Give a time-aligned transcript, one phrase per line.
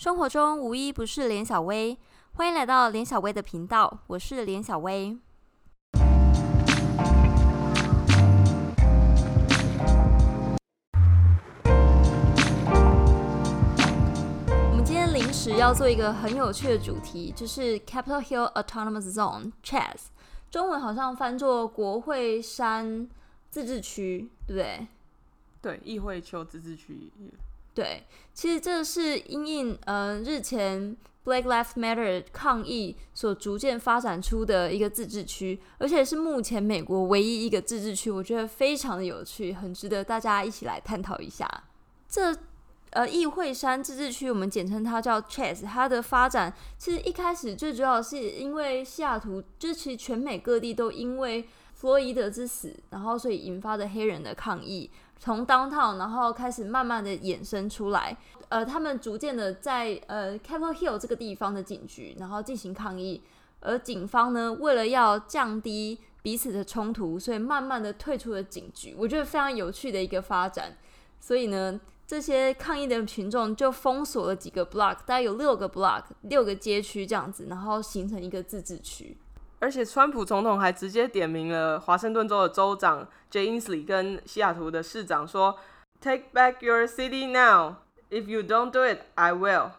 [0.00, 1.98] 生活中无一不是连小薇，
[2.32, 5.18] 欢迎来到连小薇的频道，我是连小薇。
[14.70, 20.06] 我们今天临时要做一个很有趣的主题，就是 Capitol Hill Autonomous Zone Chess，
[20.50, 23.06] 中文好像翻作国会山
[23.50, 24.86] 自治区，对不对？
[25.60, 27.12] 对，议会丘自治区。
[27.80, 28.04] 对，
[28.34, 30.94] 其实这是因应呃日前
[31.24, 41.48] Black Lives Matter 抗议所逐渐发展出的一个自治区，而且是目前美国唯一一个自治区，我觉得非常的有趣，很值得大家一起来探讨一下。
[42.06, 42.36] 这
[42.90, 54.90] 呃议会山自治区，我们简称它叫 Chess，它的发展其实一开始最主要是因为西雅图，就是其实全美各地都因为弗洛伊德之死，然后所以引发的黑人的抗议。
[55.20, 58.16] 从当套，然后开始慢慢的衍生出来，
[58.48, 63.22] 呃，他们逐渐的在呃 Capitol Hill 这个地方的警局，然后进行抗议，
[63.60, 68.94] 而警方呢，为了要降低彼此的冲突，所以慢慢的退出了警局。
[68.96, 70.74] 我觉得非常有趣的一个发展。
[71.20, 79.18] 所以呢，这些抗议的群众就封锁了几个 block，大概有六个 block，六个街区这样子，然后形成一个自治区。
[79.60, 85.56] 而且，川普总统还直接点名了华盛顿州的州长 Jay Inslee 跟西雅图的市长说
[86.00, 87.76] ：“Take back your city now.
[88.08, 89.72] If you don't do it, I will.”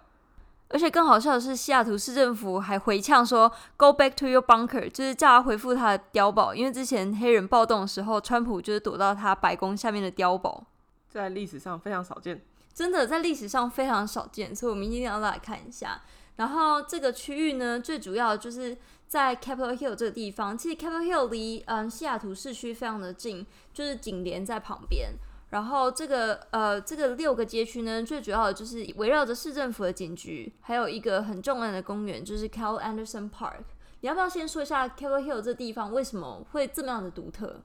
[0.69, 10.63] 而且更好笑的是，西雅图市政府还回呛说：“Go back to your bunker。”就是叫他回复他的碉堡，因为之前黑人暴动的时候，川普就是躲到他白宫下面的碉堡，
[11.09, 12.39] 在历史上非常少见，
[12.73, 15.99] 真的在历史上非常少见，所以我们一定要来看一下。
[16.41, 18.75] 然后这个区域呢，最主要就是
[19.07, 20.57] 在 Capitol Hill 这个地方。
[20.57, 25.11] 其实 Capitol Hill 离嗯西雅图市区非常的近，就是紧连在旁边。
[25.51, 33.65] 然后这个呃这个六个街区呢，最主要的就是围绕着市政府的警局，还有一个很重要的公园，就是 Cal Anderson Park。
[33.99, 37.61] 你要不要先说一下 Capitol Hill 这地方为什么会这么样的独特？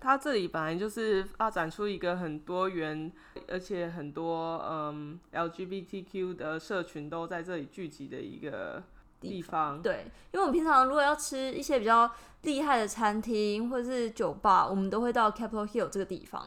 [0.00, 3.10] 它这里本来就是发展出一个很多元，
[3.48, 8.82] 而且很多嗯 LGBTQ 的社群都在这里聚集的一个
[9.20, 9.80] 地方。
[9.82, 12.10] 对，因为我们平常如果要吃一些比较
[12.42, 16.46] 厉害的餐厅或者是酒吧，我们都会到 Capitol Hill 这个地方。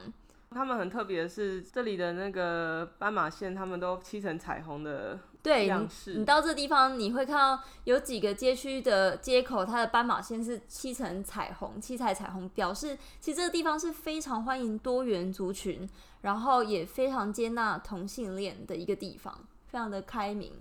[0.52, 5.20] 他们很特别的是，这里的那个斑马线，他们都漆成彩虹的。
[5.42, 5.72] 对，
[6.18, 15.90] 你到这地方你会看到有几个街区的街口，它的斑马线是七层彩虹，七彩彩虹，表示其实这个地方是非常欢迎多元族群，
[16.24, 19.34] 然后也非常接纳同性恋的一个地方，
[19.68, 20.52] 非常的开明。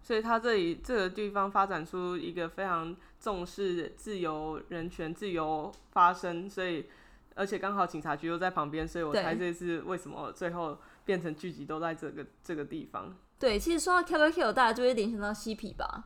[0.00, 6.86] 所以它这里这个地方发展出一个非常重视自由、人权、自由发声，所以
[7.34, 13.12] 而且刚好警察局又在旁边，所以我猜这是为什么最后变成聚集都在这个这个地方。
[13.44, 16.04] 对，其实说到 Capitol Hill，大家就会联想到嬉皮吧？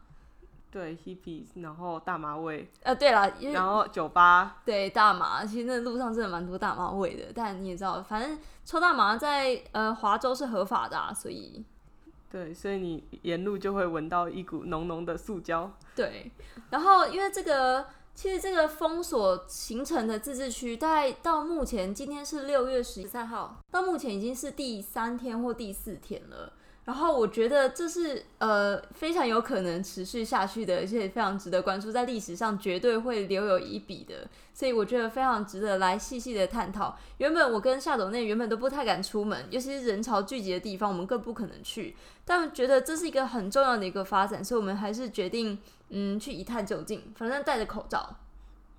[0.73, 2.69] 对嬉皮，然后大麻味。
[2.83, 4.57] 呃，对了，然后酒吧。
[4.65, 7.27] 对，大麻，其实那路上真的蛮多大麻味的。
[7.33, 11.65] 但你也知道，反正抽大麻在呃华州是合法的，所以。
[12.29, 15.71] 对，所以你沿路就会闻到一股浓浓的塑胶。
[15.95, 16.33] 对，
[16.71, 26.53] 然后因为这个，其实这个封锁形成的自治区，大概到目前今天是六月十三号，到目前已经是第三天或第四天了。
[26.89, 36.97] 然后我觉得这是呃非常有可能持续下去的，而且非常值得关注，在历史上绝对会留有一笔的，所以我觉得非常值得来细细的探讨。
[37.19, 41.95] 原本我跟夏总内原本都不太敢出门，尤其是人潮聚集的地方，我们更不可能去。
[42.25, 45.59] 但觉得这是一个很重要的一个发展，所以我们还是决定
[45.91, 48.17] 嗯去一探究竟，反正戴着口罩。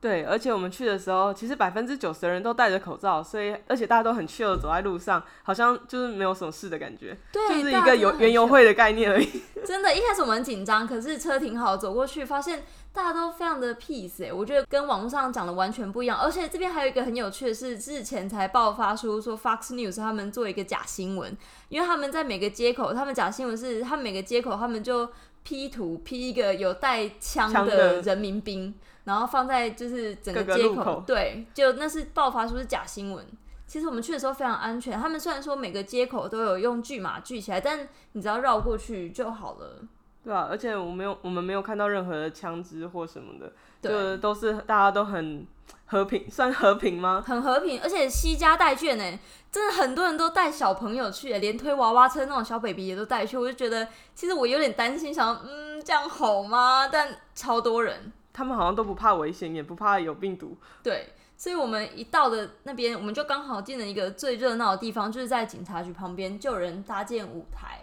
[0.01, 9.29] 对，而且我们去的时候，其实百分之九十的人都戴着口罩，所以而且大家都很 chill 走在路上，好像就是没有什么事的感觉，就是一个游园游会的概念而已。
[9.65, 16.17] 真的，一开始我们很紧张，可是车停好，走过去发现大家都非常的 peace 哎，我觉得跟网络上讲的完全不一样。
[16.17, 21.35] 而且这边还有一个很有趣的是，之前才爆发出说 Fox News 他们做一个假新闻，
[21.67, 25.09] 因为他们在每个街口，他们假新闻是他们每个街口他们就
[25.43, 28.73] P 图 P 一个有带枪的人民兵。
[29.09, 33.25] 然后放在就是整个街口，对，就那是爆发出是假新闻。
[33.65, 39.81] 其实我们去的时候非常安全，他们虽然说每个街口都有用巨码聚起来，但你只要绕过去就好了。
[40.23, 43.51] 对啊，而且我没有，我们没有看到任何的枪支或什么的，
[43.81, 45.47] 就都是大家都很
[45.85, 47.23] 和平，算和平吗？
[47.25, 49.19] 很和平，而且惜家带眷呢，
[49.51, 53.37] 真的很多人都带小朋友去，连推娃娃车那种小 baby 也都带去。
[53.37, 56.87] 我就觉得其实我有点担心，想嗯这样好吗？
[56.91, 58.11] 但超多人。
[58.31, 60.57] 他们好像都不怕危险，也不怕有病毒。
[60.83, 67.81] 对，所以我们一到的那边，我们就刚好进了一个最热闹的地方，就是在警察局旁边，就有人搭建舞台。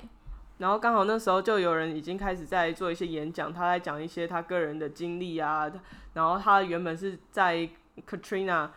[0.58, 5.70] 然后刚好那时候就有人已经开始在做一些演讲，他在讲一些他个人的经历啊。
[6.14, 7.68] 然后他原本是在
[8.08, 8.70] Katrina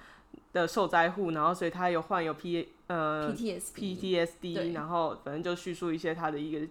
[0.52, 6.68] 的受灾户，然后所以他有患有 P 呃 PTSD，然后反正就叙述一些他的一个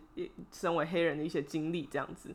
[0.53, 2.35] 身为黑人的一些经历这样子，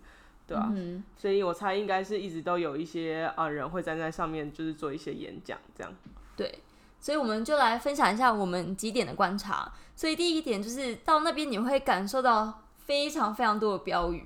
[0.54, 0.72] 对吧？
[1.18, 5.92] 所以我猜应该是一直都有一些啊人会站在上面，就是做一些演讲这样。
[6.38, 6.60] 对，
[7.00, 9.72] 所以我们就来分享一下我们几点的观察。
[9.96, 12.60] 所以第一点就是到那边你会感受到。
[12.86, 14.26] 非常非常多的标语，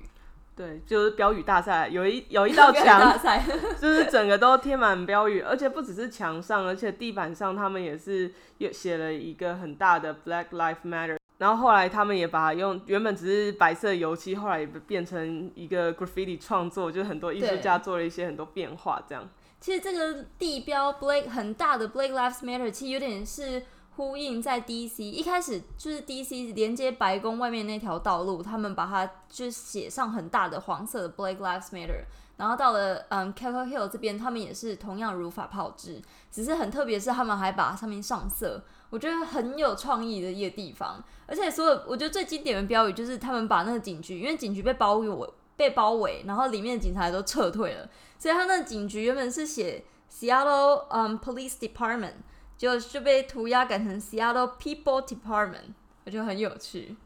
[0.56, 3.16] 对，就是标语大赛，有一 有一道墙，
[3.80, 19.26] 就是整个都贴满标语，而且不只是墙上，而且地板上他们也是有写了一个很大的 Black Lives Matter，然后后来他们也把它用原本只是白色油漆，后来也变成一个 graffiti 创作，就是很多艺术家做了一些很多变化，这样。
[19.60, 23.62] 其实这个地标 Blake 很大的 Blake Lives Matter，其实有点是。
[23.98, 32.04] 呼应在 DC 一开始就是 DC 连接白宫外面那条道路，他们把它就写上很大的黄色的 Blake Lives Matter。
[32.38, 36.00] 然后到了嗯 Capitol Hill 这边，他们也是同样如法炮制，
[36.30, 41.04] 只是很特别是他们还把上面上色，我觉得很有创意的一个地方。
[41.26, 47.86] 而且所有我觉得最经典的标语就是他们把那个警局，因为警局被包围被包围，然后里面的警察都撤退了，
[48.18, 52.14] 所以他那个警局原本是写 Seattle 嗯 Police Department。
[52.58, 55.74] 就就被涂鸦改成 Seattle People Department，
[56.04, 56.96] 我觉得很有趣。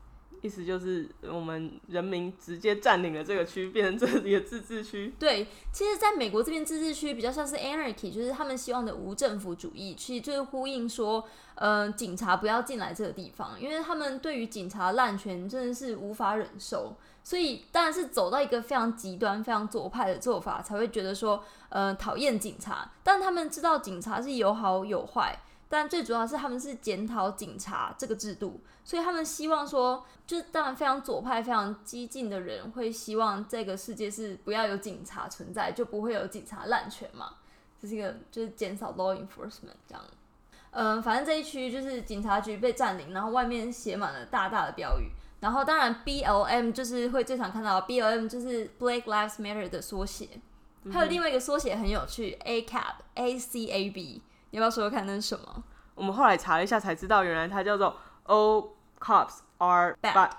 [0.42, 5.14] 意思就是我们人民直接占领了这个区，变成这里的自治区。
[5.18, 11.24] 对，其实在美国这边自治区比较像是 Anarchy，就是他们希望的无政府主义，其实就是呼应说，
[11.54, 16.96] 呃，警察不要进来这个地方，因为他们对于警察滥权真的是无法忍受。
[17.24, 22.90] 所以当然是走到一个非常极端、非常左派的做法，才会觉得说，呃，讨厌警察。
[23.04, 25.38] 但他们知道警察是有好有坏，
[25.72, 28.60] 但最主要是他们是检讨警察这个制度。
[28.84, 37.36] 所以他们希望说，就是当然非常左派、非常激进的人会希望这个世界是不要有警察存在，就不会有警察滥权嘛。
[37.80, 40.04] 这是一个就是减少 law enforcement 这样。
[40.72, 45.10] 嗯，反正这一区就是警察局被占领，然后外面写满了大大的标语。
[45.40, 50.28] 然后，当然，B L M 就是会最常看到，B L M 就是 Black Lives Matter 的缩写。
[50.92, 54.22] 还有另外一个缩写很有趣，A C A B A C A B，
[54.52, 55.64] 你要不要说说看那是什么？
[55.94, 57.94] 我们后来查了一下才知道，原来它叫做
[58.26, 58.68] All
[59.00, 60.30] Cops Are Bad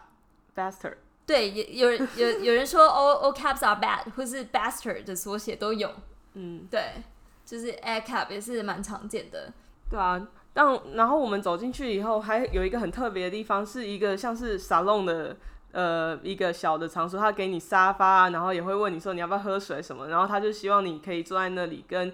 [0.56, 0.96] Bastard。
[1.26, 5.92] 对，有有人有有人说 All All Cops Are Bad，或是 Bastard 的缩写都有。
[6.34, 7.04] 嗯，对，
[7.46, 9.52] 就是 A c a p 也是蛮常见的。
[9.90, 10.26] 对啊。
[10.56, 15.36] 但然后我们走进去以后，还有一个很特别的地方，是一个像是沙龙的
[15.72, 22.14] 呃一个小的场所，他给你沙发，然后也会问你说你要不要喝水什么，然后他就希望你可以坐在那里，跟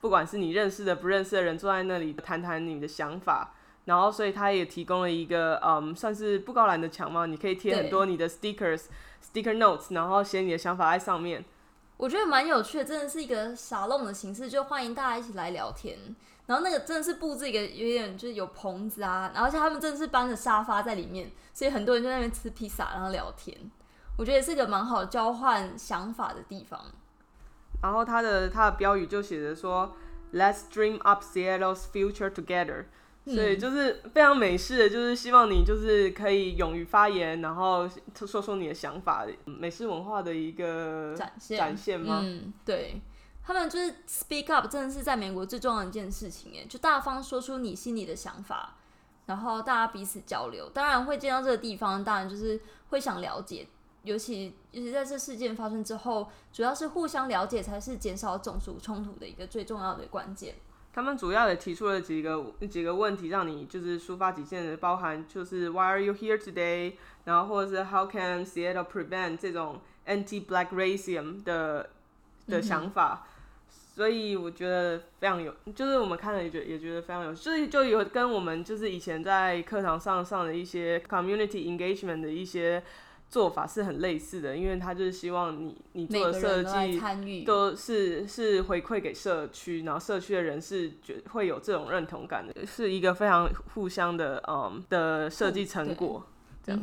[0.00, 3.52] 不管是你认识的不认识的人坐在那里谈谈你的想法，
[3.84, 8.84] 然后所以他也提供了一个嗯算是布告栏的墙嘛，你可以贴很多你的 stickers
[9.22, 11.44] sticker notes，然后写你的想法在上面。
[11.96, 15.98] 我觉得蛮有趣的，真的是一个沙龙的形式，就欢迎大家一起来聊天。
[16.46, 23.56] 然后那个真的是布置一个有点就是有棚子啊，然后像他们真的是搬着沙发在里面，所以很多人在那边吃披萨然后聊天。
[24.16, 26.80] 我觉得是一个蛮好交换想法的地方。
[27.82, 29.94] 然后他的他的标语就写着说
[30.32, 32.86] ，Let's dream up Seattle's future together。
[33.26, 42.20] 所以就是非常美式的，就是希望你就是可以勇于发言，然后说说你的想法，美式文化的一个展现展现吗？
[42.22, 43.00] 嗯，对。
[43.42, 48.76] 他们就是 speak up，真的是在美国最重要的一件事情诶，就大方说出你心里的想法，
[49.26, 50.68] 然后大家彼此交流。
[50.70, 52.60] 当然会见到这个地方，当然就是
[52.90, 53.66] 会想了解，
[54.02, 60.54] 尤其尤其在这事件发生之后，主要是互相了解才是减少种族冲突的一个最重要的关键。
[60.92, 66.94] 他们主要也提出了几个几个问题，让你就是抒发己见的，包含就是 Why are you here today？
[67.24, 71.90] 然后或者是 How can Seattle prevent 这种 anti-black racism 的
[72.48, 73.26] 的想法。
[73.68, 82.82] 所以我觉得非常有，就是我们看了也觉也觉得非常有，就是就有跟我们就是以前在课堂上上的一些 community engagement 的一些
[83.30, 96.26] 做法是很类似的，因为他就是希望你你做的设计都是是回馈给社区，然后社区的人是觉会有这种认同感的，是一个非常互相的嗯的设计成果。
[96.62, 96.82] 这样，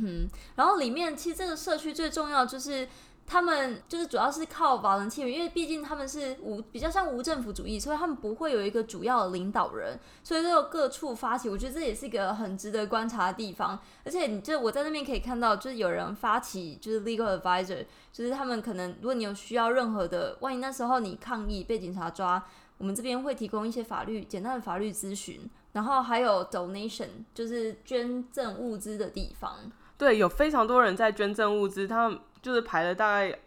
[0.55, 2.87] 然后里面其实这个社区最重要就是。
[3.27, 11.49] 他们就是主要是靠瓦伦契因为毕竟他们是无比较像无政府主义，所以他们不会有一个主要的领导人，所以都有各处发起。
[11.49, 13.77] 我觉得这也是一个很值得观察的地方。
[14.05, 22.41] 而且，你就我在那边可以看到，就是有人发起，就是 legal advisor，就是他们可能如果你有需要任何的，万一那时候你抗议被警察抓，
[22.77, 29.69] 我们这边会提供一些法律简单的法律咨询，然后还有 donation，就是捐赠物资的地方。
[29.97, 33.37] 对，有非常多人在捐赠物资，他们就是排了大概，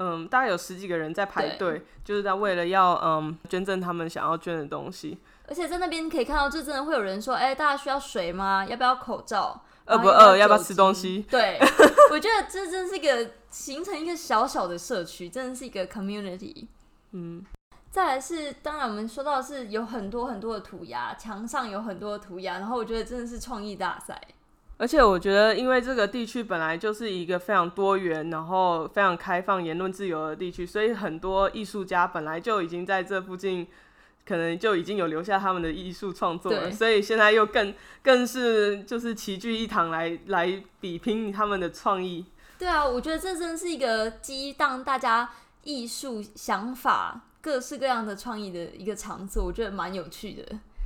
[0.00, 5.18] 嗯，大概有十几个人在排队，就是在为了要嗯捐赠他们想要捐的东西。
[5.48, 8.66] 而且在那边可以看到，就真的会有人说：“哎，大家需要水吗？
[8.66, 9.62] 要不要口罩？
[9.86, 10.36] 饿不饿？
[10.36, 11.58] 要不要吃东西？”对，
[12.12, 16.66] 我觉得这真是一个形成一个小小的社区，真的是一个 community。
[17.12, 17.42] 嗯。
[17.90, 24.20] 再来是，当然我们说到是有很多很多的涂鸦，墙上有很多的涂鸦，然后我觉得真的是创意大赛。
[24.80, 33.66] 而且我觉得，因为这个地区本来就是一个非常多元，然后非常开放、言论自由的地区，所以很多艺术家本来就已经在这附近，
[34.26, 36.72] 可能就已经有留下他们的艺术创作了。
[36.72, 42.24] 所以现在又更更是就是齐聚一堂来来比拼他们的创意。
[42.58, 45.28] 对啊，我觉得这真的是一个激荡大家
[45.62, 47.20] 艺术想法。
[47.42, 50.44] 各式各样的创意的一个场所，我觉得蛮有趣的。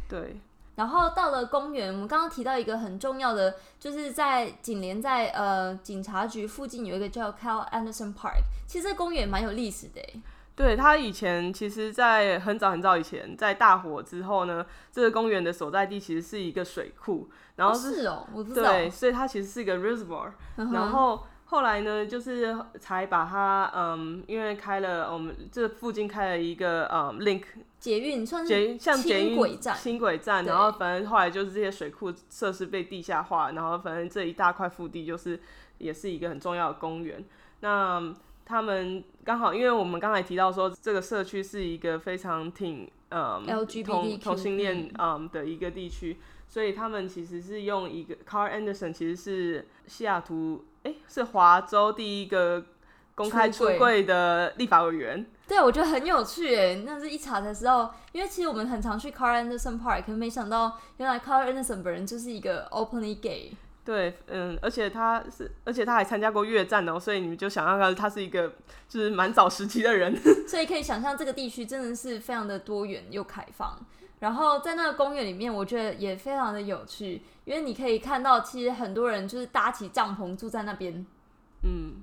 [0.09, 0.41] 对，
[0.77, 8.43] 然后到了公园，我们刚刚提到一个很重要的，就是在紧连在呃警察局附近有一个叫 Cal Anderson Park。
[8.67, 10.01] 其实这公园蛮有历史的。
[10.57, 21.25] 对，它以前其实，在很早很早以前，在大火之后呢，这个公园的所在地其实是一个水库，然后是哦，我不知道，对，所以它其实是一个 reservoir，然后。
[21.47, 27.43] 后来呢，就是才把它，嗯，因为开了我们这附近开了一个，嗯，link
[27.79, 35.39] 捷运，算是像捷运站，轻轨站，然后反正后来就是这些水库设施被地下化，然后反正这一大块腹地就是
[35.79, 37.23] 也是一个很重要的公园。
[37.61, 38.13] 那
[38.47, 43.45] 他们刚好，因为我们刚才提到说这个社区是一个非常挺，嗯
[43.85, 46.17] 同同性恋，嗯的一个地区，
[46.49, 50.65] 所以他们其实是用一个 Car Anderson，其实是西雅图。
[50.85, 52.65] 哎，是华州第一个
[53.15, 55.27] 公开出柜的立法委员。
[55.47, 63.53] 对，我觉得很有趣诶，那是一查才知道，因为其实我们很常去 Carl Anderson Park，可没想到原来 Carl Anderson 本人就是一个 openly gay。
[63.85, 68.55] 对，嗯，而且他是，而且他还参加过越战哦，所以你们就想象他，他是一个
[68.89, 70.17] 就是蛮早时期的人。
[70.49, 73.79] 所以可以想象这个地区真的是非常的多元又开放。
[74.25, 77.21] 然后在那个公园里面，我觉得也非常的有趣。
[77.45, 81.05] 因为你可以看到，其实很多人就是搭起帐篷住在那边。
[81.63, 82.03] 嗯，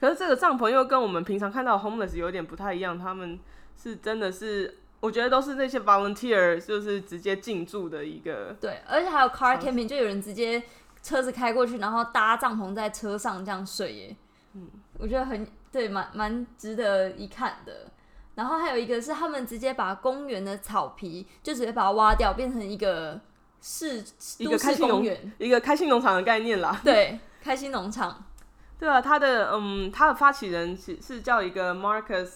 [0.00, 2.98] 可是这个帐篷又跟我们平常看到 homeless 有点不太一样。
[2.98, 3.38] 他们
[3.76, 8.56] 是真的是，我觉得都是那些 volunteer，就是直接进驻的一个。
[8.58, 10.62] 对，而且还有 car camping，就有人直接
[11.02, 14.16] 车子开过去，然后搭帐篷在车上这样睡耶。
[14.54, 17.92] 嗯，我觉得很对，蛮蛮值得一看的。
[18.38, 23.20] 然后还有一个是，他们直接把公园的草皮就直接把它挖掉，变成一个。
[23.60, 24.04] 市
[24.38, 26.80] 一个开心农园，一个开心农场的概念啦。
[26.84, 28.24] 对，开心农场。
[28.78, 32.30] 对啊，他的嗯，他的发起人是是叫一个 Marcus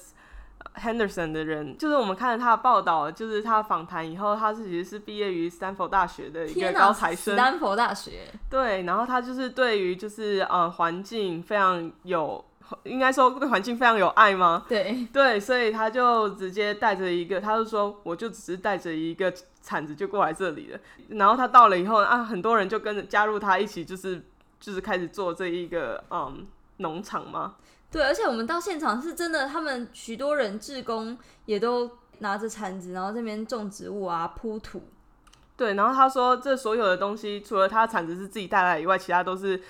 [0.74, 7.34] Henderson 的人，就是我们看了他的报道，就是他访谈以后，他是其实是毕业于斯坦福大学的一个高材生。
[7.34, 8.22] 斯坦福大学。
[8.50, 12.44] 对，然后他就是对于就是呃环境非常有。
[12.84, 14.64] 应该说对环境非常有爱吗？
[14.68, 20.78] 对对，所以他就直接带着一个，他就说我就只是带着一个铲子就过来这里了。
[21.08, 24.22] 然后他到了以后啊，很多人就跟着加入他一起，就是
[24.60, 26.46] 就是开始做这一个嗯
[26.78, 27.56] 农场吗？
[27.90, 34.82] 对，而且我们到现场是真的，他们许多人志工也都拿着铲子，然后这边种植物啊，铺土。
[35.56, 39.60] 对，然后他说这所有的东西，除了他铲子是自己带来以外，其他都是。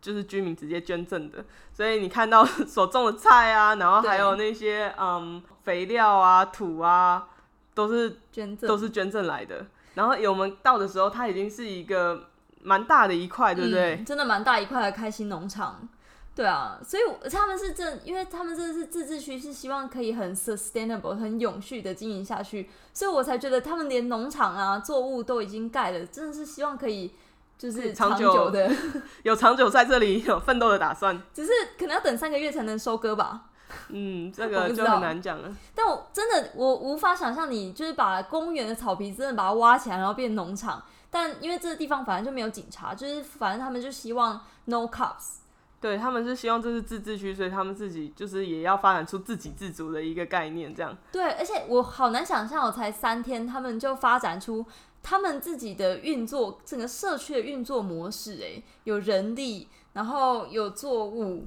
[0.00, 7.28] 就是居民直接捐赠的，所以你看到 所种的菜啊，然后还有那些嗯肥料啊、土啊，
[7.74, 9.66] 都是捐赠，都是捐赠来的。
[9.94, 12.28] 然后我们到的时候，它已经是一个
[12.62, 14.02] 蛮大的一块，对不对？
[14.06, 15.86] 真的蛮大一块的开心农场。
[16.34, 27.12] 对啊，所以他们是这，因为他们这是自治区，是希望可以很 sustainable、很永续的经营下去，所以我才觉得他们连农场啊、作物都已经盖了，真的是希望可以。
[27.60, 28.72] 就是 长久的，
[29.22, 33.42] 有长久在这里 有奋斗的打算，只是可能要等三个月才能收割吧。
[33.90, 35.54] 嗯，这个就很难讲了。
[35.74, 40.82] 但我真的我无法想象，你就是把公园的草皮真的把它挖起来，然后变农场。
[41.10, 45.36] 但因为这个地方反正就没有警察，就是反正他们就希望 no cops。
[45.80, 50.96] 对他们是希望这是自治区，所以他们自己就是也要发展出自给自足的一个概念，这样。
[51.10, 54.66] 对，而且我好难想象，我才三天，他们就发展出。
[55.02, 61.46] 他们自己的运作，整个社区的运作模式，哎，有人力，然后有作物，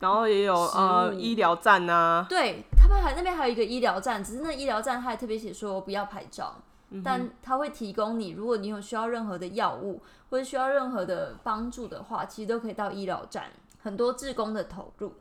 [0.00, 2.26] 然后也有呃医疗站呐。
[2.28, 6.56] 对他们还那边还有一个医疗站，只是那医疗站他还特别写说不要拍照，
[7.04, 13.44] 但他会提供你，如果你有需要任何的药物或者需要任何的帮助的话，其实都可以到医疗站。
[13.82, 15.14] 很多志工的投入，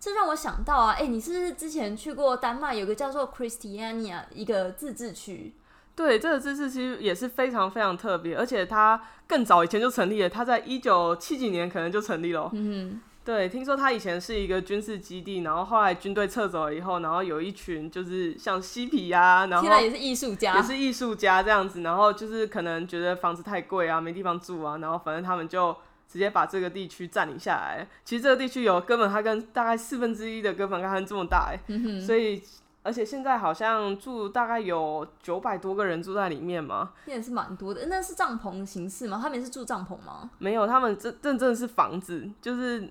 [0.00, 5.54] 这让我想到啊，哎，你是不是之前去过丹麦有个叫做 Christiania 一个自治区？
[5.96, 12.50] 对，这个自治区也是非常非常特别，而且它更早以前就成立了，它在一九七几年可能就成立了。
[12.52, 25.74] 嗯对，听说它以前是一个军事基地，然后后来军队撤走了以后，然后有一群就是像嬉皮呀，然后现在也是艺术家，也是艺术家这样子，然后就是可能觉得房子太贵啊，没地方住啊，然后反正他们就
[26.06, 27.88] 直接把这个地区占领下来。
[28.04, 31.58] 其实这个地区有哥本哈根大概四分之一的哥本哈根这么大，哎，
[32.00, 32.42] 所以。
[32.86, 37.86] 而且现在好像住大概有九百多个人住在里面嘛，也是蛮多的。
[37.86, 39.18] 那是帐篷形式吗？
[39.20, 40.30] 他们是住帐篷吗？
[40.38, 42.88] 没有，他们真真正是房子，就是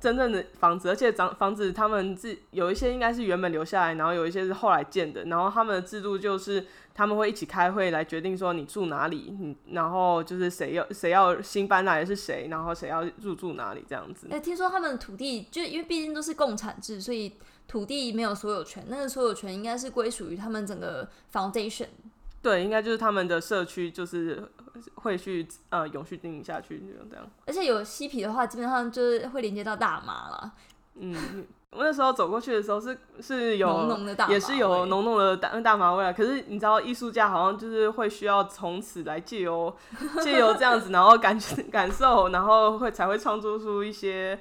[0.00, 0.88] 真正的房子。
[0.88, 5.24] 而且房房子他们自有一些应该是原本留下来，然后有一些是后来建的。
[5.26, 14.28] 然后他们的制度就是他们会一起开会来决定说你住哪里，你，然后就是谁要谁要新搬来的是谁，然后谁要入住哪里这样子。
[14.30, 17.32] 哎，听说他们土地就因为毕竟都是共产制，所以。
[17.66, 21.86] 土地没有所有权，那个所有权应该是归属于他们整个 foundation。
[22.42, 24.46] 对，应该就是他们的社区，就是
[24.96, 27.26] 会去呃永续经营下去这样。
[27.46, 30.52] 而且有嬉皮的话，基本上就是会连接到大麻了。
[30.96, 36.12] 嗯，我那时候走过去的时候是是有浓浓的大，也是有浓浓的大大麻味啊。
[36.12, 39.74] 可是你知道，艺术家好像就是会需要从此来借由
[40.22, 41.38] 借由这样子，然后感
[41.70, 44.38] 感受，然后会才会创作出一些。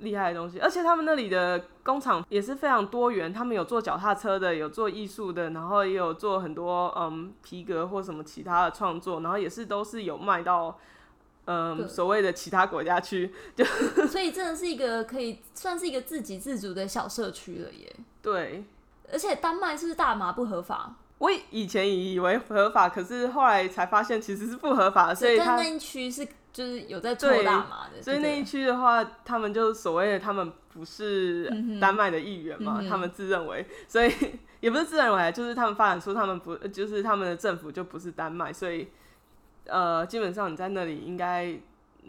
[0.00, 3.32] 厉害的东西，而且他们那里的工厂也是非常多元。
[3.32, 10.76] 他们有做脚踏车的，有做艺术的，然后也有做很多嗯皮革或什么其他的创作，然后也是都是有卖到
[11.46, 13.32] 嗯所谓的其他国家去。
[13.56, 13.64] 就
[14.06, 17.96] 所以真的是一个可以算是一个自给自足的小社区了耶。
[18.22, 18.64] 对，
[19.10, 20.94] 而且丹麦是不是大麻不合法？
[21.18, 26.26] 我以前以为合法，可是后来才发现其实是不合法，所以他那一区是。
[26.56, 31.44] 就是有在做大麻的，所以那一区的话，他们就所谓的他们不是
[31.78, 34.10] 丹麦的议员嘛，他们自认为，所以
[34.60, 38.88] 也不是自认为，就是他们发展出他们不，就是他们的政府就不是丹麦，所以
[39.68, 41.58] 呃，基本上你在那里应该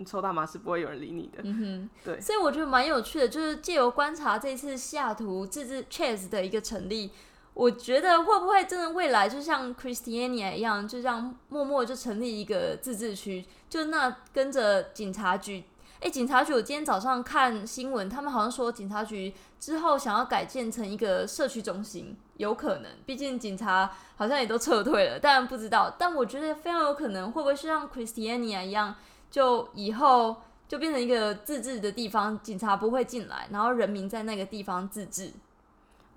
[0.06, 1.40] 抽大麻是不会有人理你的。
[1.44, 2.22] 嗯哼，对。
[2.22, 7.12] 所以我觉得蛮有趣的，就是借由观察这次西雅图自治 Chase 的一个成立。
[7.54, 15.64] 我觉得会不会真的未来就像 Christiania 一样，就这样默默就成立一个自治区，就那跟着警察局。
[16.00, 22.92] 哎，警察局，我今天早上看新闻，他们好像说警察局之后想要改建成一个社区中心，有可能。
[23.06, 25.94] 毕竟警察好像也都撤退了，当然不知道。
[25.98, 28.96] 但我觉得非常有可能，会不会是像 Christiania 一样，
[29.30, 35.32] 就以后就变成一个自治的地方，警察不会进来，然后人民在那个地方自治。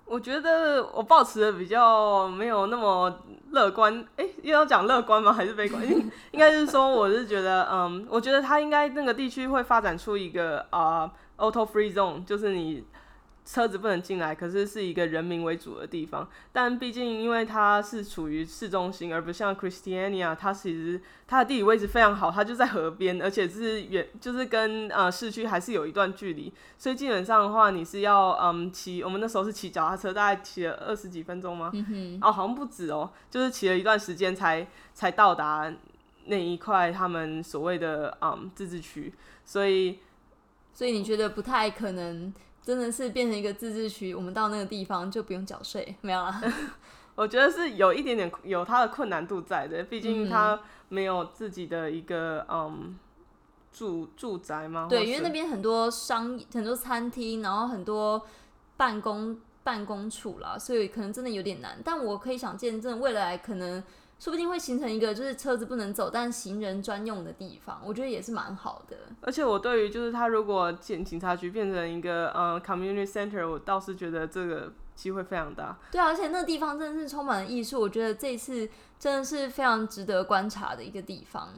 [0.05, 5.31] 我觉得我保持的比较没有那么乐观，哎，又要讲乐观吗？
[5.31, 5.81] 还是悲观？
[6.31, 12.83] 应该是说，我是觉得，嗯，我觉得它应该那个地区会发展出一个啊，auto free zone，就是你。
[13.43, 16.27] 车子不能进来，可是是一个人民为主的地方。
[16.53, 26.53] 但毕竟因为它是处于市中心，而不像 Christiania，它其实它的地理位置非常好，它就在河边，而且是远，就是跟呃市区还是有一段距离。
[26.77, 31.71] 所以基本上的话，你是要嗯骑，我们那时候是骑脚踏车，大概骑了二十几分钟吗？
[32.21, 35.73] 哦，好像不止哦，就是骑了一段时间才才到达
[36.25, 39.11] 那一块他们所谓的嗯自治区。
[39.43, 39.97] 所以，
[40.73, 42.31] 所以你觉得不太可能？
[42.63, 46.41] 真的是变成一个自治区，我们到那个地方就不用缴税，没有啦？
[47.15, 52.97] 我觉得是有一点点有它的困难度在的，毕竟它没有自己的一个嗯
[53.71, 54.87] 住住宅嘛。
[54.89, 58.21] 对，因为那边很多商很多餐厅，然后很多
[58.77, 61.79] 办公办公处啦，所以可能真的有点难。
[61.83, 63.83] 但我可以想见证未来可能。
[64.21, 68.95] 说不定会形成一个就是车子不能走，但行人专用的地方，我觉得也是蛮好的。
[69.21, 75.75] 而且我对于就是他如果建警察局变成一个呃 community center，我倒是觉得这个机会非常大。
[75.91, 81.49] 对啊，而且那个地方真的是充满了艺术，我觉得这次真的是非常值得观察的一个地方。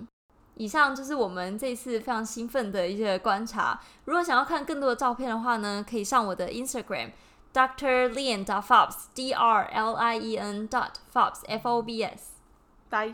[0.55, 3.77] 以上就是我们这次非常兴奋的一些观察。
[4.05, 7.11] 如果想要看更多的照片的话呢，可以上我的 Instagram
[7.53, 8.09] Dr.
[8.13, 12.32] Lien dot Fobs D R L I E N dot Fobs F O B S。
[12.93, 13.09] tay